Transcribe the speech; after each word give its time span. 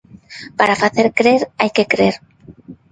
Para 0.59 0.79
facer 0.83 1.07
crer, 1.19 1.41
hai 1.59 1.69
que 1.75 1.89
crer. 1.91 2.15